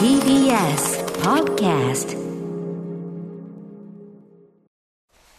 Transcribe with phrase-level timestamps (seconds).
[0.00, 2.19] TBS Podcast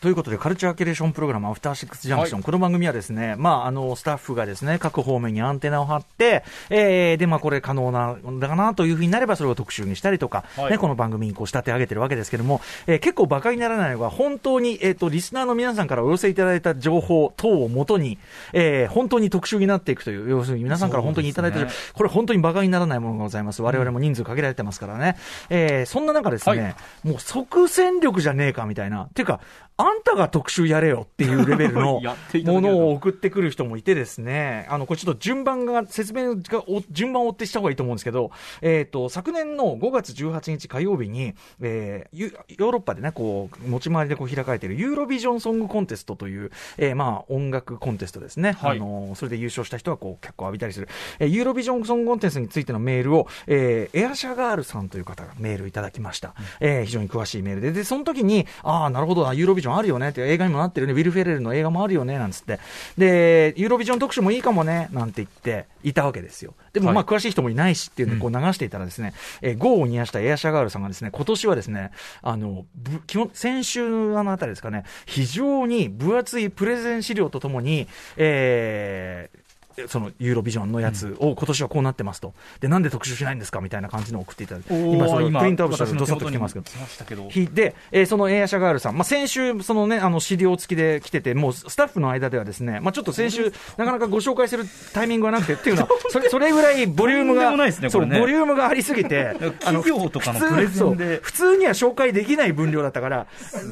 [0.00, 18.16] ということで、カルチャーキュレーションプログラム、アフターシックスジャンクション、はい、この番組はですね、まあ、あの、スタッフがですね、各方面にアンテナを張って、えー、で、まあ、これ可能なんだなというふうになれば、それを特集にしたりとか、はい、ね、この番組にこう仕立て上げてるわけですけども、えー、結構馬鹿にならないのが、本当に、えっ、ー、と、リスナーの皆さんからお寄せいただいた情報等をもとに、
[18.54, 23.60] えー、本当に特集になっていくという、要するに皆さんから本当にいただいてる、ね、これ本当に馬鹿にならないものがございます。
[23.60, 25.18] 我々も人数限られてますからね。
[25.50, 26.68] うん、えー、そんな中ですね、は
[27.04, 29.02] い、もう即戦力じゃねえかみたいな。
[29.02, 29.40] っていうか、
[29.80, 32.00] あんたが特集やれよっていうレベルの
[32.44, 38.30] ものを送ってくる人もいてですね、あの、これちょっと順番が、説明が、順番を追ってした方がいいと思うんですけど、
[38.60, 48.52] えっ、ー、と、昨年の5月18日火曜日に、えー、ヨーロッパでね、こう、持ち回りでこう開かれているユーロビジョンソングコンテストという、えー、まあ、音楽コンテストですね。
[48.52, 50.88] はい、あの、それで優勝した人はこう、脚光を浴びたりする。
[51.18, 56.34] えー、ユーロビジョンソングコンテストについてのメールを、えー、エアシャガールさんという方がメールいただきました。
[56.60, 62.60] うん、えー、非常に詳しいメールで、で、その時に、ああ、なるほど、ユーロビジョンあるよねって映画にもなってるね、ウィル・フェレルの映画もあるよね、なんつって。
[62.96, 66.54] で、ユーロビジョン特集もいいかもね、なんて言っていたわけですよ。
[66.72, 71.90] でもまあ詳しい人もいないしっていうのをこう流していたらですね、うん、えー、ゴーを煮やしたエアシャガールさんがですね、今年はですね、
[72.22, 72.64] あの、
[73.06, 79.49] 基本、先週のあたりですかね、非常に分厚いプレゼン資料とともに、えー、
[79.88, 99.82] そのユーロビジョンのやつを今年はこうなってますと、でなんで特集しないんですかみたいな感じのを送っていただいて、今、そのプリントアウトしてどさっと来てますけど、で、えー、そのエアシャガールさん、まあ、先週、そのね、あの資料付きで来てて、もうスタッフの間ではですね、まあ、ちょっと先週、なかなかご紹介するタイミングがなくてっていうのは、 それそれぐらいボリュームが、ね、そうボリュームがありすぎて、あの
[101.22, 103.26] 普通には紹介できない分量だったから、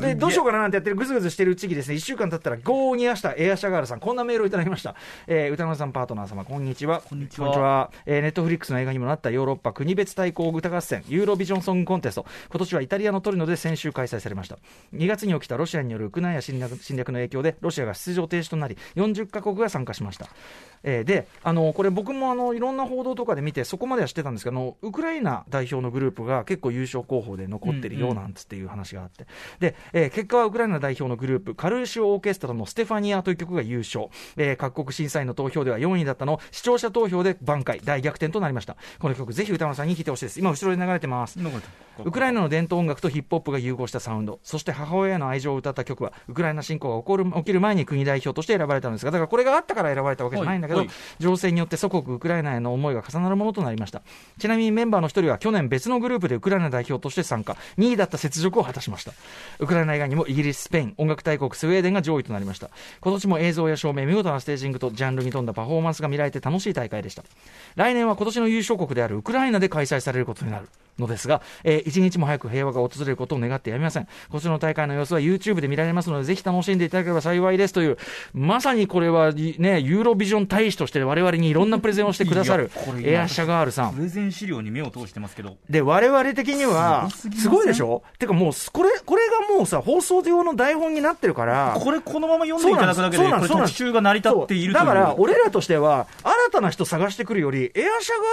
[0.00, 4.94] でどうしようかななんてやってる、ぐずぐずしてるうちにですね、1週間経ったら、ゴーにやしたエアシャガールさん、こんなメールをいただきました。
[5.26, 7.02] えー、歌丸さんパートナー様、こんにちは。
[7.08, 7.90] こんにちは。
[8.04, 12.26] えー、ネットフリックスの映画にもなったヨーロッパ国別対抗歌合戦、ユーロビジョンソングコンテスト。
[12.50, 14.58] 今年はイタリアのトリノで先週開催されました。
[14.92, 20.26] 2月に起きたロシアによるウクライナ侵略侵略の影響で、ロシアが出場停止となり、40カ国が参加しました。
[20.82, 34.08] えー、で、あの、これ僕もあの、いろんな報道とかで見て、そこまでは知ってたんですけど、ウクライナ代表のグループが結構優勝候補で残ってるようなんつっていう話があって、うんうん、で、えー、結果はウクライナ代表のグループ、カルーシオオーケストラのステファニアという曲が優勝。
[34.36, 38.76] えー、各国審査員の投票では4位だったの視聴者投票で挽回、大逆転となりました。
[38.98, 40.40] この曲、ぜひ歌丸さんに聴いてほしいです。
[40.40, 41.38] 今、後ろで流れてます。
[42.04, 50.84] ウクライナの伝統音楽とヒップホップが融合したサウンド、そして母親への愛情を歌った曲は、ウクライナ侵攻が起こる起きる前に国代表として選ばれたんですが、だからこれがあったから選ばれたわけじゃないんだけど、
[51.18, 54.02] 情勢によって祖国ウクライナへの思いが重なるものとなりました。
[54.38, 59.12] ちなみにメンバーの一人は去年別のグループでウクライナ代表として参加、2位だった雪辱を果たしました。
[59.60, 62.70] ウクライナ以外にもイギリス、スペイン、音楽大国スウェーデンが上位となりました。
[63.00, 67.24] 今年も映像や照明、見事なステージングとジャンルに富んだパフォーマンスが見られて楽しい大会でした。
[67.74, 70.68] 来年は今年の優勝国であるウクライナで開催されることになる。
[70.98, 74.08] のですが、えー、一日も早く平和が訪れることを願ってやめません。
[74.30, 77.98] こちらの大会の様子は YouTube で見られますので、ぜひ楽しんでいただければ幸いですという、
[78.32, 82.70] まさにこれはね、ユーロビジョン大使として我々にいろんなプレゼンをしてくださる
[83.02, 83.94] エアシャガールさん。
[83.94, 85.56] プレゼン資料に目を通してますけど。
[85.68, 88.02] で、我々的には、すごいでしょ？
[88.18, 97.90] てかもう、これ、これがもうさ、放送用の台本になってるから、これこのまま読んでいただくだけで、これ特集が成り立っているだから、俺らとしては、新たな人探してくるより、エアシャガ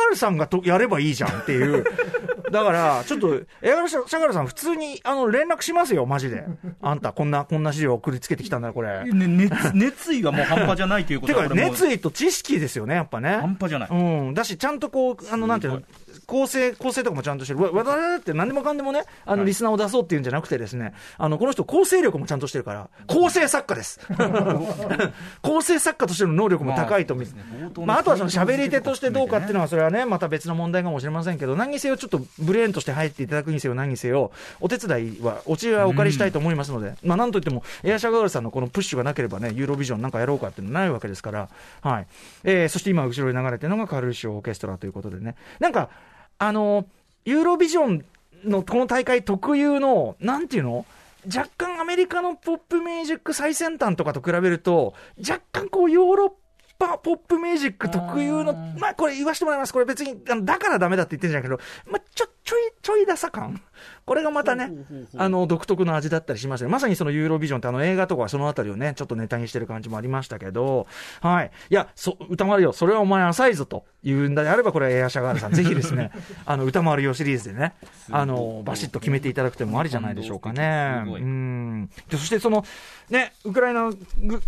[0.08, 1.86] ールさんがとやればいいじゃんっていう。
[2.52, 6.44] だから、ちょっとエアロシャガルさん、普通にあの連絡しますよ、マジで。
[6.82, 9.06] あんた、こんな、こんな資料送りつけてきたんだよ、これ。
[9.06, 13.38] ね、熱熱意がもう半端じゃないということ てか、熱意と知識ですよね、やっぱね。
[13.42, 13.90] 半端じゃない。
[13.90, 14.34] うん。
[14.34, 15.82] だし、ちゃんとこう、あの、なんていうの、
[16.26, 17.62] 構成、構成とかもちゃんとしてる。
[17.62, 24.00] わ、わだって何でもかんでもね、あの、リスナーを出そうっていうんじゃなくてですね、あの、この人構成力もちゃんとしてるから、構成作家です。
[25.42, 27.34] 構成作家としての能力も高いと見て、
[27.86, 41.50] まあ、あとはその喋り手としてどうかっていうのは、それはね、また別の問題かもしれませんけど、何にせよちょっとブレーンとして入っていただくにせよ何にせよ、お手伝いは、お知恵はお借りしたいと思いますので、まあ、なんといっても、エアシャガールさんのこのプッシュがなければね、ユーロビジョンなんかやろうかっていうのないわけですから、
[41.82, 42.08] はい。
[42.44, 45.90] えー、そして今、後ろに流れてるのがカルシオオーケストラということでね、なんか、
[46.44, 46.86] あのー
[47.24, 48.04] ユーロビジョン
[48.46, 50.88] のこの大会特有の、なんていうの？
[51.28, 56.32] 若干アメリカのポップミュージック最先端とかと比べると、若干こうヨーロッ
[56.80, 59.74] パポップミュージック特有の、まあこれ言わせてもらいます。
[59.74, 62.02] これ別に、あのだからダメだって言ってるんじゃないけど、まあ
[62.82, 63.62] ちょいちょいダサ感
[64.06, 64.72] これがまたね、
[65.16, 66.72] あの、独特の味だったりしましたね。
[66.72, 70.88] まさにそのユーロビジョンってあの映画とかそのあたりをね、ちょっとネタにしてる感じもありましたけど、
[71.22, 71.52] はい。
[71.70, 76.12] いや、そ、歌丸よ、それはお前浅いぞというんであれば、これはエアシャガールさん、 ぜひですね、
[76.46, 77.74] あの、歌丸よシリーズでね、
[78.12, 81.04] あの、バシッと決めていただくてもありじゃないでしょうかね。
[81.06, 81.90] うん。
[82.10, 82.66] そしてその、
[83.10, 84.42] ね、ウクライナぐ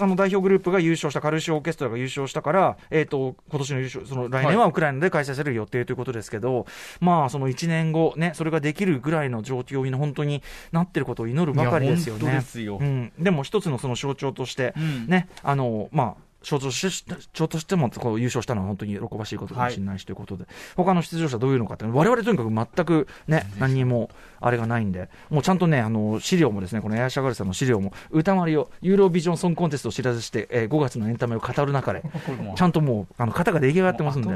[0.00, 6.64] あの代表グループが優勝した、カルシオーケストラが優勝したから、えっ、ー、と、今年の優勝、その来年はウクライナで開催される予定ということですけど、はい、
[7.00, 10.42] まあ、その1年後、ね、それができるぐらいの状況に本当に
[10.72, 12.20] なってることを祈るばかりですよね。
[12.60, 12.78] よ。
[12.80, 24.10] うん、でも一つのその象徴として、うん、ね、あの、まあ、象徴し象としてもこう優勝したのは本当に喜ばしいことかもしれないしということで、はい、他の出場者どういうのかって、われわれとにかく全くね、何にも
[24.40, 32.02] あれがないんで、もうちゃんとね、あの資料もですね、このエアシャガルさんの資料も、歌丸をユーロビジョンソングコンテストを知らずして、えー、5月のエンタメを語る中で、
[32.56, 34.28] ちゃんともう、あの型が出来上がってますんで。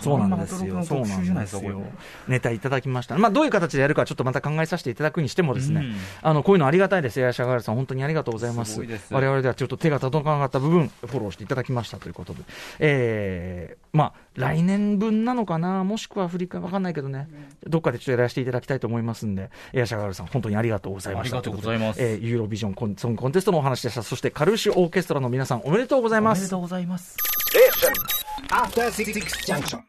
[0.00, 0.84] そうなんですよ。
[0.84, 1.82] そうなんですよ。
[2.28, 3.16] ネタいただきました。
[3.18, 7.20] まあ、どういう形でやるか、ちょっとまた考えさせていただくにしてもですね、うん、あの、こういうのありがたいです。
[7.20, 8.74] エアシャガールさん、本当にありがとうございます。
[8.74, 12.40] す我々ではちょっと手が届かなかった部分、フォローしていただきましたということで。
[12.78, 17.28] えー、まあ、来年分なのかな、もしくは振り返わかんないけどね、
[17.66, 21.38] どっかでちょっとやらせていただきたいと思いますんで、エアシャガールさん、本当にありがとうございました。
[21.38, 22.02] ありがとうございます。
[22.02, 24.02] えー、ユーロビジョンコンソングコンテストのお話でした。
[24.02, 26.38] そして、カルシオーケストラの皆さん、おめでとうございます。
[26.38, 27.16] おめでとうございます。
[27.54, 29.82] え After Six Junction.